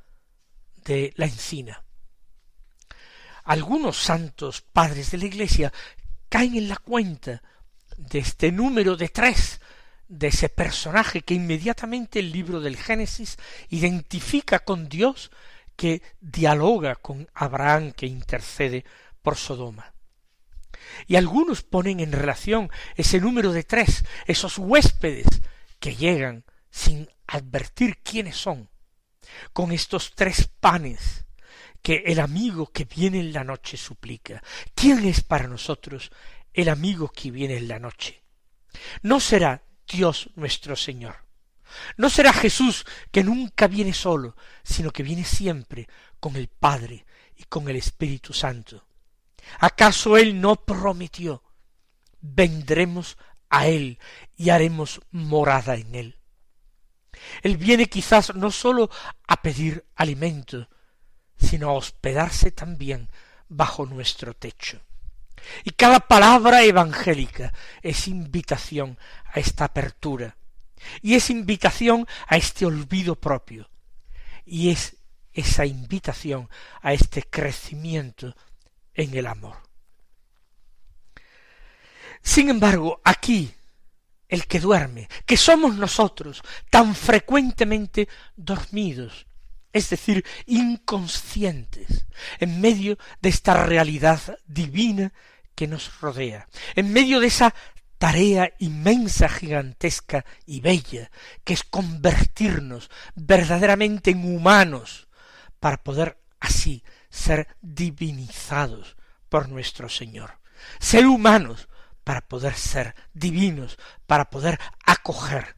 de 0.78 1.14
la 1.16 1.26
encina. 1.26 1.84
Algunos 3.44 3.98
santos 3.98 4.62
padres 4.62 5.12
de 5.12 5.18
la 5.18 5.26
Iglesia 5.26 5.74
caen 6.30 6.56
en 6.56 6.70
la 6.70 6.78
cuenta 6.78 7.44
de 7.98 8.20
este 8.20 8.52
número 8.52 8.96
de 8.96 9.10
tres, 9.10 9.62
de 10.08 10.28
ese 10.28 10.50
personaje 10.50 11.22
que 11.22 11.34
inmediatamente 11.34 12.20
el 12.20 12.32
libro 12.32 12.60
del 12.60 12.78
Génesis 12.78 13.38
identifica 13.70 14.60
con 14.60 14.90
Dios 14.90 15.32
que 15.76 16.02
dialoga 16.22 16.96
con 16.96 17.28
Abraham 17.34 17.92
que 17.92 18.06
intercede 18.06 18.86
por 19.22 19.38
Sodoma. 19.38 19.94
Y 21.08 21.16
algunos 21.16 21.64
ponen 21.64 22.00
en 22.00 22.12
relación 22.12 22.70
ese 22.96 23.20
número 23.20 23.52
de 23.52 23.64
tres, 23.64 24.06
esos 24.28 24.58
huéspedes 24.58 25.42
que 25.80 25.96
llegan 25.96 26.46
sin 26.70 27.10
advertir 27.28 27.98
quiénes 28.04 28.38
son, 28.38 28.70
con 29.54 29.72
estos 29.72 30.14
tres 30.16 30.50
panes 30.60 31.26
que 31.82 32.04
el 32.06 32.20
amigo 32.20 32.72
que 32.72 32.86
viene 32.86 33.20
en 33.20 33.34
la 33.34 33.44
noche 33.44 33.78
suplica. 33.78 34.42
¿Quién 34.74 35.06
es 35.06 35.22
para 35.22 35.48
nosotros 35.48 36.12
el 36.54 36.70
amigo 36.70 37.10
que 37.10 37.32
viene 37.32 37.58
en 37.58 37.68
la 37.68 37.80
noche? 37.80 38.24
No 39.02 39.20
será 39.20 39.64
Dios 39.88 40.30
nuestro 40.36 40.76
Señor, 40.76 41.16
No 41.98 42.10
será 42.10 42.34
Jesús 42.34 42.86
que 43.12 43.24
nunca 43.24 43.68
viene 43.68 43.94
solo, 43.94 44.36
sino 44.64 44.92
que 44.92 45.04
viene 45.04 45.24
siempre 45.24 45.88
con 46.20 46.36
el 46.36 46.48
Padre 46.48 47.06
y 47.36 47.44
con 47.46 47.68
el 47.68 47.76
Espíritu 47.76 48.34
Santo. 48.34 48.86
¿Acaso 49.60 50.18
Él 50.18 50.40
no 50.40 50.56
prometió? 50.56 51.44
Vendremos 52.22 53.18
a 53.50 53.68
Él 53.68 54.00
y 54.38 54.50
haremos 54.50 55.02
morada 55.12 55.76
en 55.76 55.96
Él. 55.96 56.20
Él 57.42 57.58
viene 57.58 57.88
quizás 57.88 58.36
no 58.36 58.52
sólo 58.52 58.90
a 59.28 59.42
pedir 59.42 59.86
alimento, 59.96 60.70
sino 61.38 61.70
a 61.70 61.74
hospedarse 61.74 62.52
también 62.52 63.10
bajo 63.48 63.86
nuestro 63.86 64.34
techo. 64.34 64.82
Y 65.64 65.72
cada 65.72 66.00
palabra 66.00 66.64
evangélica 66.64 67.54
es 67.82 68.08
invitación 68.08 68.98
a 69.34 69.40
esta 69.40 69.66
apertura, 69.66 70.38
y 71.02 71.16
es 71.16 71.30
invitación 71.30 72.08
a 72.28 72.38
este 72.38 72.66
olvido 72.66 73.16
propio, 73.16 73.70
y 74.46 74.70
es 74.70 74.98
esa 75.34 75.66
invitación 75.66 76.50
a 76.82 76.94
este 76.94 77.24
crecimiento 77.24 78.36
en 78.94 79.16
el 79.16 79.28
amor. 79.28 79.58
Sin 82.22 82.50
embargo, 82.50 83.02
aquí 83.04 83.54
el 84.30 84.48
que 84.48 84.60
duerme, 84.60 85.10
que 85.26 85.38
somos 85.38 85.76
nosotros, 85.76 86.42
tan 86.70 86.96
frecuentemente 86.96 88.08
dormidos, 88.36 89.28
es 89.72 89.90
decir, 89.90 90.24
inconscientes, 90.46 92.06
en 92.40 92.62
medio 92.62 92.98
de 93.22 93.30
esta 93.30 93.66
realidad 93.66 94.40
divina 94.46 95.12
que 95.56 95.68
nos 95.68 96.00
rodea, 96.00 96.48
en 96.76 96.92
medio 96.92 97.20
de 97.20 97.28
esa 97.28 97.54
tarea 97.98 98.54
inmensa, 98.60 99.30
gigantesca 99.30 100.26
y 100.46 100.62
bella, 100.62 101.10
que 101.44 101.54
es 101.54 101.64
convertirnos 101.64 102.90
verdaderamente 103.16 104.12
en 104.12 104.26
humanos, 104.26 105.08
para 105.60 105.82
poder 105.82 106.20
así 106.40 106.84
ser 107.10 107.48
divinizados 107.62 108.98
por 109.30 109.48
nuestro 109.48 109.88
Señor. 109.88 110.40
Ser 110.80 111.06
humanos 111.06 111.70
para 112.04 112.28
poder 112.28 112.56
ser 112.56 112.96
divinos, 113.14 113.78
para 114.06 114.30
poder 114.30 114.60
acoger 114.86 115.56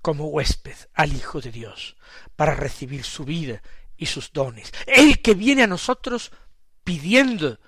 como 0.00 0.26
huésped 0.26 0.76
al 0.94 1.12
Hijo 1.12 1.40
de 1.40 1.52
Dios, 1.52 1.96
para 2.34 2.54
recibir 2.54 3.04
su 3.04 3.24
vida 3.24 3.62
y 3.96 4.06
sus 4.06 4.32
dones. 4.32 4.72
El 4.86 5.20
que 5.20 5.34
viene 5.34 5.62
a 5.62 5.68
nosotros 5.68 6.32
pidiendo, 6.82 7.60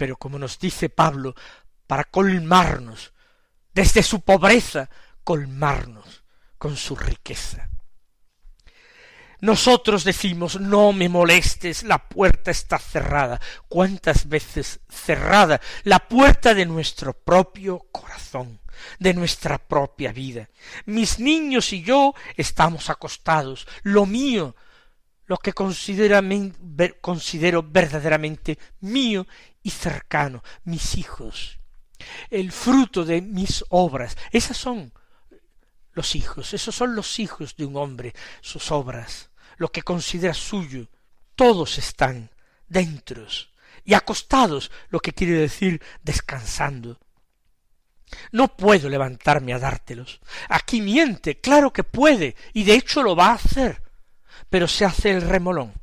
pero 0.00 0.16
como 0.16 0.38
nos 0.38 0.58
dice 0.58 0.88
Pablo, 0.88 1.34
para 1.86 2.04
colmarnos, 2.04 3.12
desde 3.74 4.02
su 4.02 4.22
pobreza, 4.22 4.88
colmarnos 5.22 6.24
con 6.56 6.74
su 6.74 6.96
riqueza. 6.96 7.68
Nosotros 9.42 10.02
decimos, 10.02 10.58
no 10.58 10.94
me 10.94 11.10
molestes, 11.10 11.82
la 11.82 12.08
puerta 12.08 12.50
está 12.50 12.78
cerrada. 12.78 13.38
¿Cuántas 13.68 14.26
veces 14.26 14.80
cerrada 14.88 15.60
la 15.84 15.98
puerta 15.98 16.54
de 16.54 16.64
nuestro 16.64 17.12
propio 17.12 17.80
corazón, 17.92 18.58
de 18.98 19.12
nuestra 19.12 19.58
propia 19.58 20.12
vida? 20.12 20.48
Mis 20.86 21.18
niños 21.18 21.74
y 21.74 21.82
yo 21.82 22.14
estamos 22.38 22.88
acostados. 22.88 23.68
Lo 23.82 24.06
mío, 24.06 24.54
lo 25.30 25.36
que 25.36 25.52
considero 25.52 27.62
verdaderamente 27.62 28.58
mío 28.80 29.28
y 29.62 29.70
cercano, 29.70 30.42
mis 30.64 30.96
hijos, 30.96 31.58
el 32.30 32.52
fruto 32.52 33.04
de 33.04 33.20
mis 33.20 33.64
obras, 33.68 34.16
esas 34.30 34.56
son 34.56 34.92
los 35.92 36.14
hijos, 36.14 36.54
esos 36.54 36.74
son 36.74 36.94
los 36.94 37.18
hijos 37.18 37.56
de 37.56 37.66
un 37.66 37.76
hombre, 37.76 38.14
sus 38.40 38.70
obras 38.70 39.30
lo 39.60 39.70
que 39.70 39.82
considera 39.82 40.32
suyo, 40.32 40.88
todos 41.36 41.76
están 41.76 42.30
dentro 42.66 43.26
y 43.84 43.92
acostados, 43.92 44.70
lo 44.88 45.00
que 45.00 45.12
quiere 45.12 45.34
decir 45.34 45.82
descansando. 46.02 46.98
No 48.32 48.56
puedo 48.56 48.88
levantarme 48.88 49.52
a 49.52 49.58
dártelos. 49.58 50.20
Aquí 50.48 50.80
miente, 50.80 51.40
claro 51.40 51.74
que 51.74 51.84
puede, 51.84 52.36
y 52.54 52.64
de 52.64 52.72
hecho 52.72 53.02
lo 53.02 53.14
va 53.14 53.26
a 53.26 53.34
hacer, 53.34 53.82
pero 54.48 54.66
se 54.66 54.86
hace 54.86 55.10
el 55.10 55.20
remolón. 55.20 55.74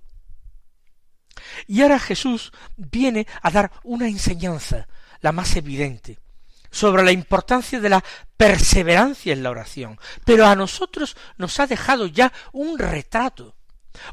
Y 1.68 1.82
ahora 1.82 2.00
Jesús 2.00 2.52
viene 2.76 3.28
a 3.42 3.52
dar 3.52 3.72
una 3.84 4.08
enseñanza, 4.08 4.88
la 5.20 5.32
más 5.32 5.56
evidente, 5.56 6.20
sobre 6.72 7.04
la 7.04 7.12
importancia 7.12 7.80
de 7.80 7.90
la 7.90 8.04
perseverancia 8.36 9.34
en 9.34 9.44
la 9.44 9.52
oración, 9.52 10.00
pero 10.26 10.46
a 10.46 10.56
nosotros 10.56 11.16
nos 11.38 11.60
ha 11.60 11.68
dejado 11.68 12.08
ya 12.08 12.32
un 12.54 12.80
retrato 12.80 13.58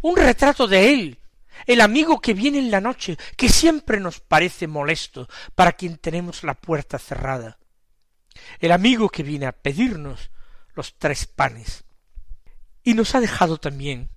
un 0.02 0.16
retrato 0.16 0.66
de 0.66 0.92
él, 0.92 1.18
el 1.66 1.80
amigo 1.80 2.20
que 2.20 2.34
viene 2.34 2.58
en 2.58 2.70
la 2.70 2.80
noche, 2.80 3.16
que 3.36 3.48
siempre 3.48 4.00
nos 4.00 4.20
parece 4.20 4.66
molesto 4.66 5.28
para 5.54 5.72
quien 5.72 5.98
tenemos 5.98 6.42
la 6.42 6.54
puerta 6.54 6.98
cerrada, 6.98 7.58
el 8.58 8.72
amigo 8.72 9.08
que 9.08 9.22
viene 9.22 9.46
a 9.46 9.52
pedirnos 9.52 10.30
los 10.74 10.96
tres 10.98 11.26
panes. 11.26 11.84
Y 12.82 12.94
nos 12.94 13.14
ha 13.14 13.20
dejado 13.20 13.58
también 13.58 14.10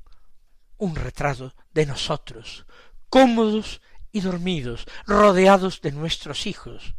un 0.78 0.96
retrato 0.96 1.54
de 1.74 1.86
nosotros, 1.86 2.66
cómodos 3.10 3.82
y 4.12 4.22
dormidos, 4.22 4.86
rodeados 5.06 5.82
de 5.82 5.92
nuestros 5.92 6.48
hijos, 6.48 6.96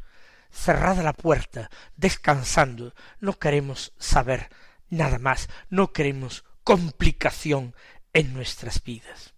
cerrada 0.50 1.02
la 1.02 1.12
puerta, 1.12 1.70
descansando, 1.96 2.94
no 3.20 3.38
queremos 3.38 3.92
saber 3.98 4.50
nada 4.88 5.18
más, 5.18 5.48
no 5.68 5.92
queremos 5.92 6.44
complicación 6.64 7.74
en 8.12 8.32
nuestras 8.34 8.82
vidas. 8.82 9.34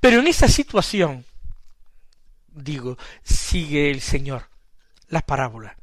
Pero 0.00 0.20
en 0.20 0.26
esa 0.26 0.48
situación, 0.48 1.24
digo, 2.48 2.98
sigue 3.22 3.90
el 3.90 4.00
Señor 4.00 4.50
la 5.08 5.22
parábola. 5.22 5.76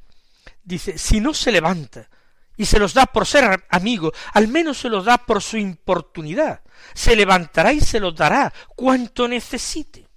Dice, 0.63 0.97
si 0.97 1.19
no 1.19 1.33
se 1.33 1.51
levanta 1.51 2.09
y 2.61 2.65
se 2.65 2.77
los 2.77 2.93
da 2.93 3.07
por 3.07 3.25
ser 3.25 3.65
amigo, 3.71 4.13
al 4.33 4.47
menos 4.47 4.77
se 4.77 4.87
los 4.87 5.03
da 5.03 5.17
por 5.17 5.41
su 5.41 5.57
importunidad. 5.57 6.61
Se 6.93 7.15
levantará 7.15 7.73
y 7.73 7.81
se 7.81 7.99
los 7.99 8.15
dará 8.15 8.53
cuanto 8.75 9.27
necesite. 9.27 10.07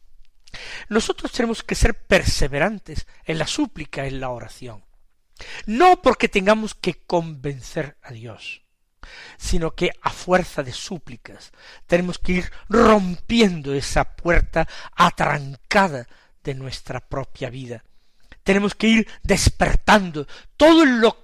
Nosotros 0.91 1.33
tenemos 1.33 1.63
que 1.63 1.75
ser 1.75 2.07
perseverantes 2.07 3.07
en 3.25 3.39
la 3.39 3.47
súplica, 3.47 4.05
en 4.05 4.21
la 4.21 4.29
oración. 4.29 4.85
No 5.65 6.03
porque 6.03 6.29
tengamos 6.29 6.75
que 6.75 7.07
convencer 7.07 7.97
a 8.03 8.13
Dios, 8.13 8.61
sino 9.39 9.75
que 9.75 9.93
a 10.03 10.11
fuerza 10.11 10.63
de 10.63 10.75
súplicas 10.75 11.51
tenemos 11.87 12.19
que 12.19 12.33
ir 12.33 12.53
rompiendo 12.69 13.73
esa 13.73 14.05
puerta 14.05 14.69
atrancada 14.95 16.07
de 16.43 16.55
nuestra 16.55 17.01
propia 17.01 17.49
vida. 17.49 17.85
Tenemos 18.43 18.75
que 18.75 18.89
ir 18.89 19.09
despertando 19.23 20.27
todo 20.59 20.85
lo, 20.85 21.24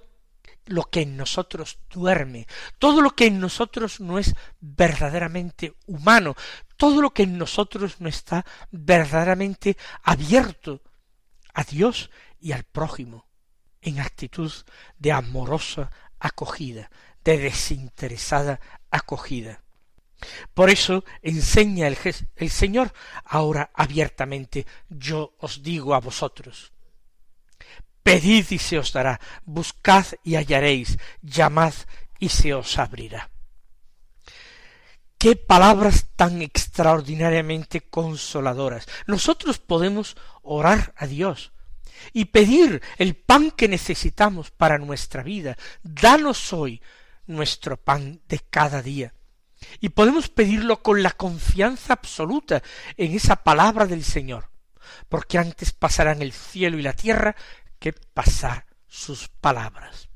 lo 0.65 0.83
que 0.83 1.01
en 1.01 1.17
nosotros 1.17 1.79
duerme, 1.89 2.47
todo 2.77 3.01
lo 3.01 3.11
que 3.11 3.27
en 3.27 3.39
nosotros 3.39 3.99
no 3.99 4.19
es 4.19 4.35
verdaderamente 4.59 5.75
humano, 5.87 6.35
todo 6.77 7.01
lo 7.01 7.13
que 7.13 7.23
en 7.23 7.37
nosotros 7.37 7.99
no 7.99 8.07
está 8.07 8.45
verdaderamente 8.71 9.77
abierto 10.03 10.81
a 11.53 11.63
Dios 11.63 12.09
y 12.39 12.51
al 12.51 12.63
prójimo, 12.63 13.27
en 13.81 13.99
actitud 13.99 14.51
de 14.97 15.11
amorosa 15.11 15.91
acogida, 16.19 16.89
de 17.23 17.37
desinteresada 17.37 18.59
acogida. 18.89 19.63
Por 20.53 20.69
eso 20.69 21.03
enseña 21.21 21.87
el, 21.87 21.97
el, 22.35 22.49
Señor 22.49 22.93
ahora 23.25 23.71
abiertamente, 23.73 24.67
yo 24.89 25.33
os 25.39 25.63
digo 25.63 25.95
a 25.95 25.99
vosotros, 25.99 26.71
pedid 28.03 28.45
y 28.49 28.57
se 28.57 28.77
os 28.77 28.93
dará, 28.93 29.19
buscad 29.45 30.05
y 30.23 30.35
hallaréis, 30.35 30.97
llamad 31.21 31.73
y 32.19 32.29
se 32.29 32.53
os 32.53 32.77
abrirá. 32.77 33.29
Qué 35.17 35.35
palabras 35.35 36.07
tan 36.15 36.41
extraordinariamente 36.41 37.81
consoladoras. 37.81 38.87
Nosotros 39.05 39.59
podemos 39.59 40.17
orar 40.41 40.95
a 40.97 41.05
Dios 41.05 41.51
y 42.11 42.25
pedir 42.25 42.81
el 42.97 43.15
pan 43.15 43.51
que 43.51 43.67
necesitamos 43.67 44.49
para 44.49 44.79
nuestra 44.79 45.21
vida. 45.21 45.57
Danos 45.83 46.53
hoy 46.53 46.81
nuestro 47.27 47.77
pan 47.77 48.21
de 48.27 48.39
cada 48.39 48.81
día. 48.81 49.13
Y 49.79 49.89
podemos 49.89 50.29
pedirlo 50.29 50.81
con 50.81 51.03
la 51.03 51.11
confianza 51.11 51.93
absoluta 51.93 52.63
en 52.97 53.13
esa 53.13 53.35
palabra 53.37 53.85
del 53.85 54.03
Señor, 54.03 54.49
porque 55.07 55.37
antes 55.37 55.71
pasarán 55.71 56.23
el 56.23 56.33
cielo 56.33 56.79
y 56.79 56.81
la 56.81 56.93
tierra 56.93 57.35
que 57.81 57.93
pasar 57.93 58.67
sus 58.87 59.27
palabras. 59.27 60.07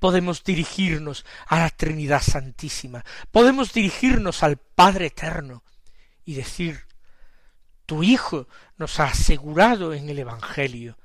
Podemos 0.00 0.42
dirigirnos 0.42 1.24
a 1.46 1.60
la 1.60 1.70
Trinidad 1.70 2.20
Santísima, 2.20 3.04
podemos 3.30 3.72
dirigirnos 3.72 4.42
al 4.42 4.56
Padre 4.56 5.06
Eterno 5.06 5.62
y 6.24 6.34
decir, 6.34 6.86
tu 7.86 8.02
Hijo 8.02 8.48
nos 8.76 8.98
ha 8.98 9.04
asegurado 9.04 9.94
en 9.94 10.10
el 10.10 10.18
Evangelio 10.18 10.98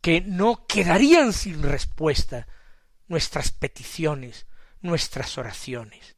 que 0.00 0.20
no 0.20 0.66
quedarían 0.68 1.32
sin 1.32 1.62
respuesta 1.64 2.46
nuestras 3.08 3.50
peticiones, 3.50 4.46
nuestras 4.82 5.36
oraciones. 5.36 6.16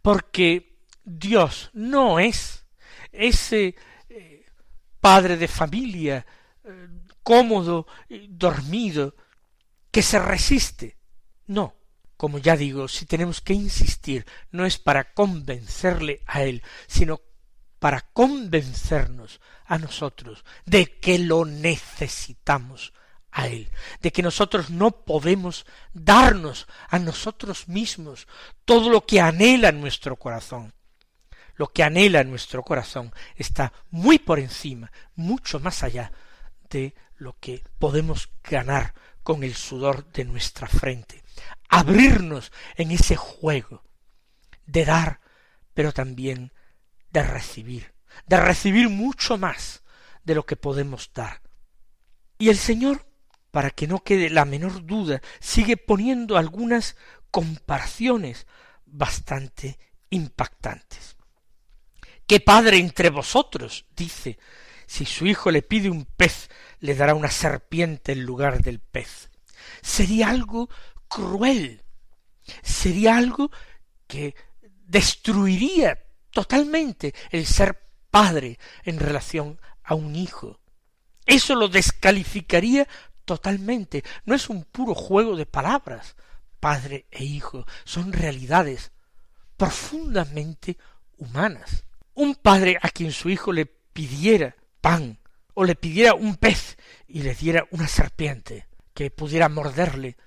Porque 0.00 0.78
Dios 1.04 1.68
no 1.74 2.18
es 2.18 2.64
ese 3.12 3.76
eh, 4.08 4.46
padre 5.00 5.36
de 5.36 5.48
familia 5.48 6.26
eh, 6.64 6.88
cómodo, 7.22 7.86
dormido, 8.28 9.14
que 9.90 10.02
se 10.02 10.18
resiste. 10.18 10.96
No, 11.46 11.74
como 12.16 12.38
ya 12.38 12.56
digo, 12.56 12.88
si 12.88 13.06
tenemos 13.06 13.40
que 13.40 13.52
insistir, 13.52 14.26
no 14.50 14.64
es 14.64 14.78
para 14.78 15.12
convencerle 15.12 16.22
a 16.26 16.42
él, 16.42 16.62
sino 16.86 17.20
para 17.78 18.00
convencernos 18.00 19.40
a 19.66 19.76
nosotros 19.78 20.44
de 20.64 21.00
que 21.00 21.18
lo 21.18 21.44
necesitamos 21.44 22.92
a 23.32 23.48
Él, 23.48 23.68
de 24.00 24.12
que 24.12 24.22
nosotros 24.22 24.70
no 24.70 24.90
podemos 24.90 25.66
darnos 25.92 26.68
a 26.88 26.98
nosotros 27.00 27.66
mismos 27.66 28.28
todo 28.64 28.88
lo 28.88 29.04
que 29.04 29.20
anhela 29.20 29.72
nuestro 29.72 30.16
corazón. 30.16 30.74
Lo 31.56 31.66
que 31.68 31.82
anhela 31.82 32.22
nuestro 32.22 32.62
corazón 32.62 33.12
está 33.34 33.72
muy 33.90 34.18
por 34.18 34.38
encima, 34.38 34.92
mucho 35.16 35.58
más 35.58 35.82
allá 35.82 36.12
de 36.70 36.94
lo 37.22 37.38
que 37.38 37.64
podemos 37.78 38.30
ganar 38.42 38.94
con 39.22 39.44
el 39.44 39.54
sudor 39.54 40.10
de 40.12 40.24
nuestra 40.24 40.66
frente. 40.66 41.22
Abrirnos 41.68 42.52
en 42.76 42.90
ese 42.90 43.16
juego 43.16 43.82
de 44.66 44.84
dar, 44.84 45.20
pero 45.74 45.92
también 45.92 46.52
de 47.10 47.22
recibir, 47.22 47.94
de 48.26 48.38
recibir 48.38 48.88
mucho 48.88 49.38
más 49.38 49.82
de 50.24 50.34
lo 50.34 50.44
que 50.44 50.56
podemos 50.56 51.10
dar. 51.14 51.40
Y 52.38 52.48
el 52.48 52.56
Señor 52.56 53.06
para 53.52 53.70
que 53.70 53.86
no 53.86 54.02
quede 54.02 54.30
la 54.30 54.46
menor 54.46 54.84
duda, 54.84 55.20
sigue 55.38 55.76
poniendo 55.76 56.36
algunas 56.36 56.96
comparaciones 57.30 58.46
bastante 58.86 59.78
impactantes. 60.10 61.16
¿Qué 62.26 62.40
padre 62.40 62.78
entre 62.78 63.10
vosotros, 63.10 63.84
dice, 63.94 64.38
si 64.92 65.06
su 65.06 65.26
hijo 65.26 65.50
le 65.50 65.62
pide 65.62 65.88
un 65.88 66.04
pez, 66.04 66.50
le 66.80 66.94
dará 66.94 67.14
una 67.14 67.30
serpiente 67.30 68.12
en 68.12 68.24
lugar 68.24 68.60
del 68.60 68.78
pez? 68.78 69.30
Sería 69.80 70.28
algo 70.28 70.68
cruel, 71.08 71.82
sería 72.62 73.16
algo 73.16 73.50
que 74.06 74.34
destruiría 74.60 75.98
totalmente 76.30 77.14
el 77.30 77.46
ser 77.46 77.88
padre 78.10 78.58
en 78.84 78.98
relación 78.98 79.58
a 79.82 79.94
un 79.94 80.14
hijo. 80.14 80.60
Eso 81.24 81.54
lo 81.54 81.68
descalificaría 81.68 82.86
totalmente. 83.24 84.04
No 84.26 84.34
es 84.34 84.50
un 84.50 84.62
puro 84.62 84.94
juego 84.94 85.36
de 85.36 85.46
palabras. 85.46 86.16
Padre 86.60 87.06
e 87.10 87.24
hijo 87.24 87.64
son 87.84 88.12
realidades 88.12 88.92
profundamente 89.56 90.76
humanas. 91.16 91.84
Un 92.12 92.34
padre 92.34 92.76
a 92.82 92.90
quien 92.90 93.10
su 93.10 93.30
hijo 93.30 93.54
le 93.54 93.64
pidiera 93.64 94.54
pan 94.82 95.18
o 95.54 95.64
le 95.64 95.74
pidiera 95.74 96.12
un 96.12 96.36
pez 96.36 96.76
y 97.06 97.22
le 97.22 97.34
diera 97.34 97.66
una 97.70 97.88
serpiente 97.88 98.68
que 98.92 99.10
pudiera 99.10 99.48
morderle, 99.48 100.18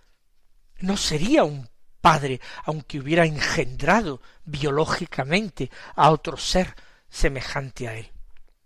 no 0.80 0.98
sería 0.98 1.44
un 1.44 1.70
padre 2.02 2.42
aunque 2.64 3.00
hubiera 3.00 3.26
engendrado 3.26 4.22
biológicamente 4.44 5.70
a 5.96 6.10
otro 6.10 6.38
ser 6.38 6.76
semejante 7.10 7.88
a 7.88 7.96
él. 7.96 8.12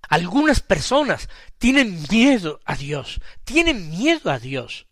Algunas 0.08 0.62
personas 0.62 1.30
tienen 1.58 2.02
miedo 2.10 2.60
a 2.66 2.76
Dios, 2.76 3.20
tienen 3.44 3.90
miedo 3.90 4.32
a 4.32 4.40
Dios. 4.40 4.88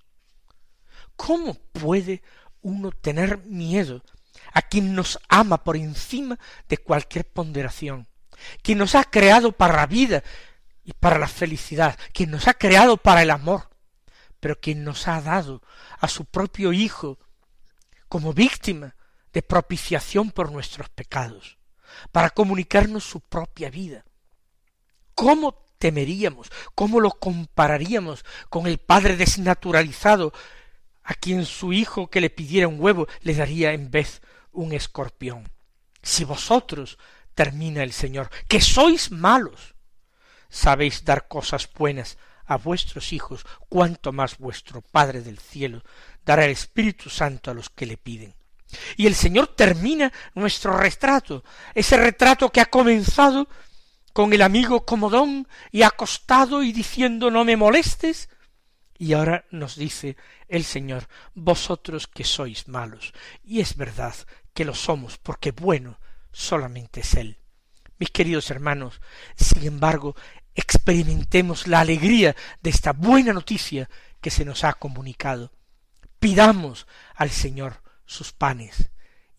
¿Cómo 1.16 1.56
puede 1.56 2.22
uno 2.62 2.92
tener 2.92 3.40
miedo 3.40 4.04
a 4.54 4.62
quien 4.62 4.96
nos 4.96 5.20
ama 5.30 5.64
por 5.64 5.78
encima 5.78 6.40
de 6.68 6.78
cualquier 6.78 7.26
ponderación, 7.26 8.08
quien 8.62 8.78
nos 8.78 8.96
ha 8.96 9.04
creado 9.04 9.52
para 9.52 9.76
la 9.76 9.88
vida 9.88 10.24
y 10.88 10.94
para 10.94 11.20
la 11.20 11.28
felicidad, 11.28 12.00
quien 12.14 12.32
nos 12.32 12.48
ha 12.48 12.54
creado 12.54 12.96
para 12.96 13.22
el 13.22 13.30
amor, 13.30 13.70
pero 14.40 14.58
quien 14.58 14.86
nos 14.86 15.10
ha 15.10 15.20
dado 15.22 15.62
a 16.00 16.08
su 16.08 16.24
propio 16.24 16.72
Hijo 16.72 17.20
como 18.08 18.32
víctima 18.32 18.96
de 19.34 19.42
propiciación 19.42 20.32
por 20.32 20.50
nuestros 20.50 20.88
pecados, 20.88 21.58
para 22.14 22.30
comunicarnos 22.30 23.04
su 23.04 23.20
propia 23.20 23.70
vida. 23.70 24.06
¿Cómo 25.14 25.66
temeríamos? 25.78 26.50
¿Cómo 26.74 27.02
lo 27.02 27.12
compararíamos 27.12 28.24
con 28.48 28.66
el 28.66 28.78
padre 28.78 29.18
desnaturalizado 29.18 30.32
a 31.04 31.16
quien 31.16 31.46
su 31.46 31.74
hijo 31.74 32.10
que 32.10 32.22
le 32.22 32.30
pidiera 32.30 32.70
un 32.70 32.80
huevo 32.80 33.08
le 33.24 33.36
daría 33.36 33.74
en 33.74 33.92
vez 33.92 34.22
un 34.54 34.72
escorpión? 34.72 35.50
Si 36.02 36.24
vosotros, 36.24 36.98
termina 37.36 37.84
el 37.84 37.92
Señor, 37.92 38.30
que 38.48 38.62
sois 38.62 39.12
malos, 39.12 39.76
sabéis 40.50 41.04
dar 41.06 41.28
cosas 41.28 41.70
buenas 41.74 42.18
a 42.46 42.58
vuestros 42.58 43.14
hijos, 43.14 43.46
cuanto 43.70 44.12
más 44.12 44.38
vuestro 44.38 44.82
Padre 44.82 45.22
del 45.22 45.40
cielo 45.40 45.84
dará 46.26 46.46
el 46.46 46.52
Espíritu 46.52 47.10
Santo 47.10 47.52
a 47.52 47.54
los 47.54 47.70
que 47.70 47.86
le 47.86 47.98
piden. 47.98 48.36
Y 48.96 49.08
el 49.08 49.16
Señor 49.16 49.48
termina 49.56 50.12
nuestro 50.34 50.76
retrato, 50.78 51.44
ese 51.74 51.98
retrato 51.98 52.50
que 52.50 52.62
ha 52.62 52.66
comenzado 52.66 53.48
con 54.14 54.34
el 54.34 54.42
amigo 54.42 54.86
comodón 54.86 55.48
y 55.72 55.84
acostado 55.84 56.64
y 56.64 56.72
diciendo 56.72 57.30
no 57.30 57.46
me 57.46 57.56
molestes, 57.56 58.30
y 58.98 59.14
ahora 59.14 59.46
nos 59.52 59.76
dice 59.76 60.18
el 60.48 60.64
Señor, 60.64 61.08
vosotros 61.36 62.08
que 62.08 62.24
sois 62.24 62.68
malos, 62.68 63.14
y 63.44 63.60
es 63.60 63.78
verdad 63.78 64.16
que 64.54 64.66
lo 64.66 64.74
somos, 64.74 65.18
porque 65.18 65.52
bueno 65.52 66.00
solamente 66.32 67.02
es 67.02 67.14
Él. 67.14 67.38
Mis 68.00 68.12
queridos 68.12 68.52
hermanos, 68.52 69.02
sin 69.36 69.66
embargo, 69.66 70.16
experimentemos 70.58 71.68
la 71.68 71.80
alegría 71.80 72.36
de 72.62 72.70
esta 72.70 72.92
buena 72.92 73.32
noticia 73.32 73.90
que 74.20 74.32
se 74.32 74.44
nos 74.44 74.64
ha 74.64 74.74
comunicado. 74.74 75.52
Pidamos 76.20 76.88
al 77.16 77.30
Señor 77.30 77.82
sus 78.06 78.34
panes 78.34 78.90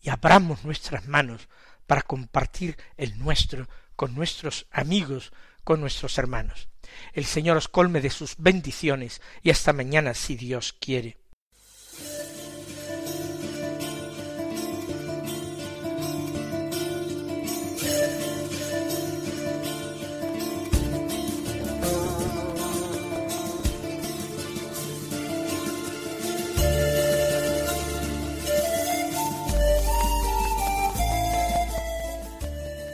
y 0.01 0.09
abramos 0.09 0.63
nuestras 0.63 1.07
manos 1.07 1.49
para 1.85 2.01
compartir 2.01 2.77
el 2.97 3.19
nuestro 3.19 3.67
con 3.95 4.15
nuestros 4.15 4.65
amigos, 4.71 5.33
con 5.63 5.81
nuestros 5.81 6.17
hermanos. 6.17 6.69
El 7.13 7.25
Señor 7.25 7.57
os 7.57 7.67
colme 7.67 7.99
de 7.99 8.09
sus 8.09 8.35
bendiciones 8.37 9.21
y 9.43 9.49
hasta 9.49 9.73
mañana 9.73 10.13
si 10.13 10.35
Dios 10.35 10.73
quiere. 10.73 11.17